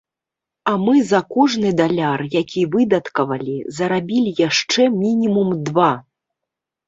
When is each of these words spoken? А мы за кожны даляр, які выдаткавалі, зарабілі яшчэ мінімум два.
А 0.69 0.71
мы 0.85 0.95
за 1.09 1.19
кожны 1.33 1.69
даляр, 1.81 2.23
які 2.37 2.63
выдаткавалі, 2.75 3.57
зарабілі 3.79 4.31
яшчэ 4.47 4.81
мінімум 5.03 5.49
два. 5.71 5.91